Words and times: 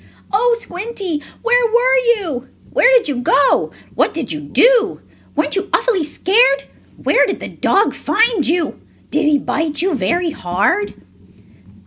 "Oh, 0.33 0.57
Squinty, 0.59 1.21
where 1.43 1.65
were 1.67 1.95
you?" 2.17 2.49
"Where 2.71 2.89
did 2.97 3.07
you 3.07 3.21
go?" 3.21 3.69
"What 3.93 4.15
did 4.15 4.31
you 4.31 4.39
do?" 4.39 5.01
"Weren't 5.35 5.55
you 5.55 5.69
awfully 5.71 6.03
scared?" 6.03 6.63
"Where 6.97 7.27
did 7.27 7.39
the 7.39 7.49
dog 7.49 7.93
find 7.93 8.47
you?" 8.47 8.79
"Did 9.11 9.27
he 9.27 9.37
bite 9.37 9.83
you 9.83 9.93
very 9.93 10.31
hard?" 10.31 10.95